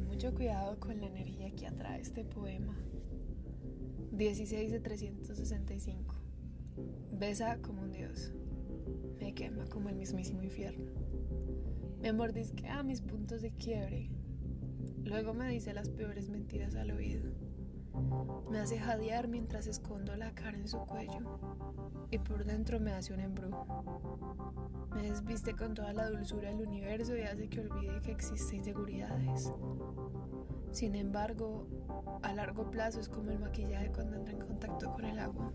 mucho 0.00 0.34
cuidado 0.34 0.78
con 0.78 1.00
la 1.00 1.06
energía 1.06 1.50
que 1.54 1.66
atrae 1.66 2.00
este 2.00 2.24
poema. 2.24 2.76
16 4.12 4.72
de 4.72 4.80
365. 4.80 6.14
Besa 7.12 7.58
como 7.62 7.82
un 7.82 7.92
dios. 7.92 8.32
Me 9.18 9.34
quema 9.34 9.66
como 9.66 9.88
el 9.88 9.96
mismísimo 9.96 10.42
infierno. 10.42 10.90
Me 12.00 12.12
mordisquea 12.12 12.82
mis 12.82 13.00
puntos 13.02 13.42
de 13.42 13.52
quiebre. 13.52 14.10
Luego 15.04 15.34
me 15.34 15.48
dice 15.48 15.74
las 15.74 15.88
peores 15.88 16.28
mentiras 16.28 16.74
al 16.74 16.90
oído. 16.90 17.30
Me 18.50 18.58
hace 18.58 18.78
jadear 18.78 19.28
mientras 19.28 19.66
escondo 19.66 20.16
la 20.16 20.34
cara 20.34 20.56
en 20.56 20.68
su 20.68 20.78
cuello 20.80 21.40
y 22.10 22.18
por 22.18 22.44
dentro 22.44 22.80
me 22.80 22.92
hace 22.92 23.14
un 23.14 23.20
embrujo. 23.20 23.84
Me 24.94 25.02
desviste 25.02 25.54
con 25.54 25.74
toda 25.74 25.92
la 25.92 26.10
dulzura 26.10 26.50
del 26.50 26.66
universo 26.66 27.16
y 27.16 27.22
hace 27.22 27.48
que 27.48 27.60
olvide 27.60 28.00
que 28.00 28.12
existen 28.12 28.58
inseguridades. 28.58 29.52
Sin 30.72 30.94
embargo, 30.94 31.66
a 32.22 32.32
largo 32.32 32.70
plazo 32.70 33.00
es 33.00 33.08
como 33.08 33.30
el 33.30 33.38
maquillaje 33.38 33.90
cuando 33.92 34.16
entra 34.16 34.34
en 34.34 34.40
contacto 34.40 34.92
con 34.92 35.04
el 35.04 35.18
agua. 35.18 35.52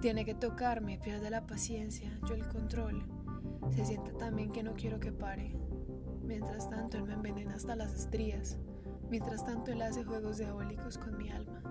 Tiene 0.00 0.24
que 0.24 0.34
tocarme, 0.34 0.98
pierde 0.98 1.30
la 1.30 1.46
paciencia, 1.46 2.18
yo 2.28 2.34
el 2.34 2.46
control. 2.48 3.06
Se 3.70 3.84
siente 3.84 4.12
también 4.12 4.52
que 4.52 4.62
no 4.62 4.74
quiero 4.74 5.00
que 5.00 5.12
pare. 5.12 5.56
Mientras 6.22 6.68
tanto, 6.68 6.98
él 6.98 7.04
me 7.04 7.14
envenena 7.14 7.54
hasta 7.54 7.76
las 7.76 7.94
estrías. 7.94 8.58
Mientras 9.10 9.44
tanto, 9.44 9.70
él 9.70 9.82
hace 9.82 10.04
juegos 10.04 10.38
diabólicos 10.38 10.98
con 10.98 11.16
mi 11.16 11.30
alma. 11.30 11.62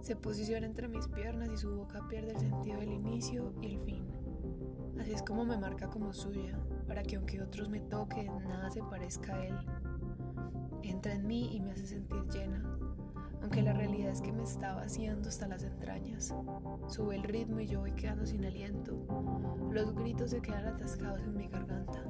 Se 0.00 0.16
posiciona 0.16 0.66
entre 0.66 0.88
mis 0.88 1.06
piernas 1.08 1.48
y 1.52 1.56
su 1.56 1.74
boca 1.74 2.06
pierde 2.08 2.32
el 2.32 2.38
sentido 2.38 2.80
del 2.80 2.92
inicio 2.92 3.52
y 3.60 3.66
el 3.66 3.80
fin. 3.80 4.04
Así 5.00 5.12
es 5.12 5.22
como 5.22 5.44
me 5.44 5.56
marca 5.56 5.88
como 5.88 6.12
suya, 6.12 6.58
para 6.86 7.02
que 7.02 7.16
aunque 7.16 7.40
otros 7.40 7.68
me 7.68 7.80
toquen, 7.80 8.26
nada 8.46 8.70
se 8.70 8.82
parezca 8.82 9.34
a 9.34 9.46
él. 9.46 9.56
Entra 10.82 11.14
en 11.14 11.26
mí 11.26 11.54
y 11.54 11.60
me 11.60 11.72
hace 11.72 11.86
sentir 11.86 12.22
llena, 12.28 12.62
aunque 13.40 13.62
la 13.62 13.72
realidad 13.72 14.12
es 14.12 14.20
que 14.20 14.32
me 14.32 14.42
está 14.42 14.74
vaciando 14.74 15.28
hasta 15.28 15.48
las 15.48 15.62
entrañas. 15.62 16.34
Sube 16.88 17.16
el 17.16 17.24
ritmo 17.24 17.60
y 17.60 17.66
yo 17.66 17.80
voy 17.80 17.92
quedando 17.92 18.26
sin 18.26 18.44
aliento. 18.44 18.96
Los 19.70 19.94
gritos 19.94 20.30
se 20.30 20.40
quedan 20.40 20.66
atascados 20.66 21.20
en 21.20 21.36
mi 21.36 21.48
garganta. 21.48 22.04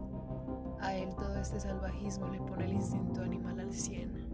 A 0.80 0.94
él 0.94 1.14
todo 1.14 1.36
este 1.36 1.60
salvajismo 1.60 2.28
le 2.28 2.40
pone 2.40 2.64
el 2.64 2.72
instinto 2.72 3.22
animal 3.22 3.60
al 3.60 3.72
cien. 3.72 4.31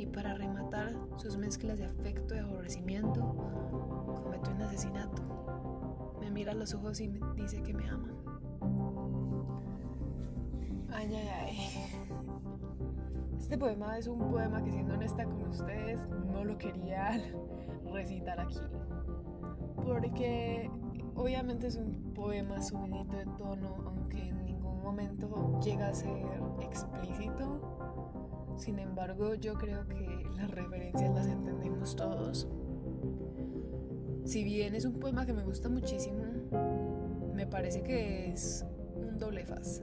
Y 0.00 0.06
para 0.06 0.32
rematar 0.32 0.94
sus 1.16 1.36
mezclas 1.36 1.78
de 1.78 1.84
afecto 1.84 2.34
y 2.34 2.38
aborrecimiento, 2.38 3.20
comete 4.22 4.50
un 4.50 4.62
asesinato. 4.62 6.16
Me 6.18 6.30
mira 6.30 6.52
a 6.52 6.54
los 6.54 6.72
ojos 6.72 7.02
y 7.02 7.08
me 7.08 7.20
dice 7.34 7.62
que 7.62 7.74
me 7.74 7.86
ama. 7.86 8.08
Ay, 10.90 11.14
ay, 11.14 11.28
ay. 11.28 11.58
Este 13.38 13.58
poema 13.58 13.98
es 13.98 14.06
un 14.06 14.30
poema 14.30 14.64
que 14.64 14.70
siendo 14.70 14.94
honesta 14.94 15.26
con 15.26 15.42
ustedes 15.42 16.08
no 16.32 16.44
lo 16.44 16.56
quería 16.56 17.22
recitar 17.92 18.40
aquí. 18.40 18.56
Porque 19.84 20.70
obviamente 21.14 21.66
es 21.66 21.76
un 21.76 22.14
poema 22.14 22.62
subidito 22.62 23.18
de 23.18 23.26
tono, 23.36 23.76
aunque 23.84 24.28
en 24.28 24.46
ningún 24.46 24.82
momento 24.82 25.60
llega 25.60 25.88
a 25.88 25.92
ser 25.92 26.40
explícito. 26.62 27.89
Sin 28.60 28.78
embargo, 28.78 29.34
yo 29.36 29.54
creo 29.54 29.88
que 29.88 30.26
las 30.36 30.50
referencias 30.50 31.14
las 31.14 31.26
entendemos 31.26 31.96
todos. 31.96 32.46
Si 34.26 34.44
bien 34.44 34.74
es 34.74 34.84
un 34.84 35.00
poema 35.00 35.24
que 35.24 35.32
me 35.32 35.42
gusta 35.42 35.70
muchísimo, 35.70 36.24
me 37.34 37.46
parece 37.46 37.82
que 37.82 38.30
es 38.30 38.66
un 38.94 39.16
doble 39.18 39.46
faz. 39.46 39.82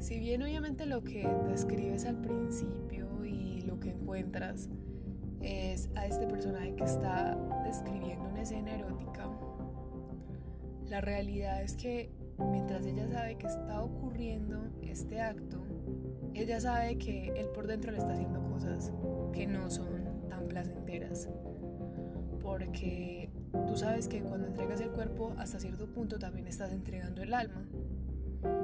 Si 0.00 0.18
bien 0.18 0.42
obviamente 0.42 0.84
lo 0.84 1.02
que 1.02 1.26
describes 1.48 2.04
al 2.04 2.20
principio 2.20 3.24
y 3.24 3.62
lo 3.62 3.80
que 3.80 3.92
encuentras 3.92 4.68
es 5.40 5.88
a 5.94 6.06
este 6.06 6.26
personaje 6.26 6.74
que 6.74 6.84
está 6.84 7.38
describiendo 7.64 8.28
una 8.28 8.42
escena 8.42 8.74
erótica, 8.74 9.30
la 10.90 11.00
realidad 11.00 11.62
es 11.62 11.74
que 11.74 12.12
ella 12.86 13.08
sabe 13.08 13.36
que 13.36 13.46
está 13.46 13.82
ocurriendo 13.82 14.58
este 14.82 15.20
acto, 15.20 15.58
ella 16.34 16.60
sabe 16.60 16.98
que 16.98 17.28
él 17.36 17.46
por 17.54 17.66
dentro 17.66 17.92
le 17.92 17.98
está 17.98 18.12
haciendo 18.12 18.42
cosas 18.48 18.92
que 19.32 19.46
no 19.46 19.70
son 19.70 20.28
tan 20.28 20.46
placenteras. 20.46 21.28
Porque 22.40 23.30
tú 23.66 23.76
sabes 23.76 24.08
que 24.08 24.22
cuando 24.22 24.48
entregas 24.48 24.80
el 24.80 24.90
cuerpo 24.90 25.32
hasta 25.38 25.60
cierto 25.60 25.86
punto 25.86 26.18
también 26.18 26.46
estás 26.46 26.72
entregando 26.72 27.22
el 27.22 27.34
alma. 27.34 27.66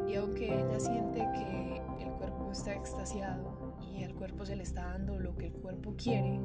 Y 0.09 0.15
aunque 0.15 0.47
ella 0.47 0.81
siente 0.81 1.19
que 1.19 2.05
el 2.05 2.11
cuerpo 2.13 2.51
está 2.51 2.75
extasiado 2.75 3.77
y 3.97 4.03
al 4.03 4.15
cuerpo 4.15 4.45
se 4.45 4.57
le 4.57 4.63
está 4.63 4.87
dando 4.87 5.19
lo 5.19 5.37
que 5.37 5.47
el 5.47 5.53
cuerpo 5.53 5.95
quiere, 5.97 6.41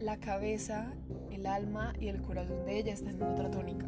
la 0.00 0.18
cabeza, 0.18 0.92
el 1.30 1.46
alma 1.46 1.94
y 1.98 2.08
el 2.08 2.20
corazón 2.20 2.66
de 2.66 2.78
ella 2.78 2.92
están 2.92 3.14
en 3.14 3.22
otra 3.22 3.50
tónica. 3.50 3.86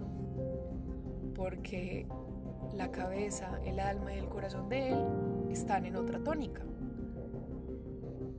Porque 1.44 2.06
la 2.72 2.90
cabeza, 2.90 3.60
el 3.66 3.78
alma 3.78 4.14
y 4.14 4.18
el 4.18 4.30
corazón 4.30 4.70
de 4.70 4.88
él 4.92 4.98
están 5.50 5.84
en 5.84 5.94
otra 5.96 6.18
tónica. 6.24 6.62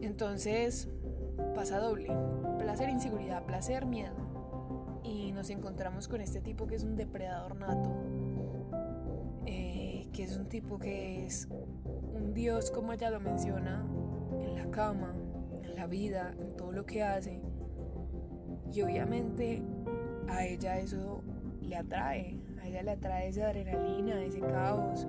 Entonces 0.01 0.89
pasa 1.53 1.77
doble, 1.77 2.11
placer, 2.57 2.89
inseguridad, 2.89 3.45
placer, 3.45 3.85
miedo. 3.85 4.15
Y 5.03 5.33
nos 5.33 5.51
encontramos 5.51 6.07
con 6.07 6.19
este 6.19 6.41
tipo 6.41 6.65
que 6.65 6.73
es 6.73 6.83
un 6.83 6.95
depredador 6.95 7.55
nato, 7.57 7.91
eh, 9.45 10.09
que 10.11 10.23
es 10.23 10.35
un 10.35 10.49
tipo 10.49 10.79
que 10.79 11.27
es 11.27 11.47
un 12.15 12.33
dios, 12.33 12.71
como 12.71 12.91
ella 12.91 13.11
lo 13.11 13.19
menciona, 13.19 13.85
en 14.41 14.55
la 14.55 14.71
cama, 14.71 15.13
en 15.61 15.75
la 15.75 15.85
vida, 15.85 16.33
en 16.39 16.55
todo 16.55 16.71
lo 16.71 16.87
que 16.87 17.03
hace. 17.03 17.39
Y 18.73 18.81
obviamente 18.81 19.61
a 20.27 20.43
ella 20.43 20.79
eso 20.79 21.21
le 21.65 21.75
atrae, 21.75 22.37
a 22.61 22.67
ella 22.67 22.83
le 22.83 22.91
atrae 22.91 23.27
esa 23.27 23.47
adrenalina, 23.47 24.23
ese 24.23 24.39
caos. 24.39 25.07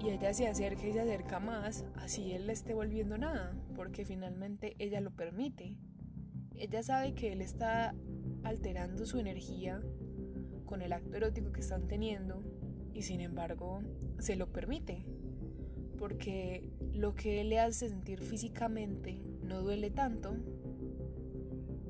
Y 0.00 0.10
ella 0.10 0.32
se 0.32 0.46
acerca 0.46 0.86
y 0.86 0.92
se 0.92 1.00
acerca 1.00 1.40
más, 1.40 1.84
así 1.96 2.32
él 2.32 2.46
le 2.46 2.52
esté 2.52 2.72
volviendo 2.72 3.18
nada, 3.18 3.56
porque 3.74 4.04
finalmente 4.04 4.76
ella 4.78 5.00
lo 5.00 5.10
permite. 5.10 5.76
Ella 6.54 6.82
sabe 6.82 7.14
que 7.14 7.32
él 7.32 7.42
está 7.42 7.94
alterando 8.44 9.04
su 9.06 9.18
energía 9.18 9.82
con 10.66 10.82
el 10.82 10.92
acto 10.92 11.16
erótico 11.16 11.52
que 11.52 11.60
están 11.60 11.88
teniendo 11.88 12.42
y 12.92 13.02
sin 13.02 13.20
embargo 13.20 13.80
se 14.18 14.36
lo 14.36 14.52
permite, 14.52 15.04
porque 15.98 16.70
lo 16.92 17.14
que 17.14 17.40
él 17.40 17.48
le 17.48 17.58
hace 17.58 17.88
sentir 17.88 18.20
físicamente 18.20 19.20
no 19.42 19.62
duele 19.62 19.90
tanto 19.90 20.36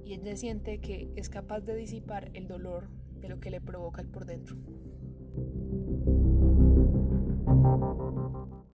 y 0.04 0.14
ella 0.14 0.36
siente 0.36 0.80
que 0.80 1.10
es 1.16 1.28
capaz 1.28 1.60
de 1.60 1.76
disipar 1.76 2.30
el 2.32 2.48
dolor 2.48 2.88
de 3.20 3.28
lo 3.28 3.40
que 3.40 3.50
le 3.50 3.60
provoca 3.60 4.00
el 4.00 4.08
por 4.08 4.24
dentro. 4.24 4.56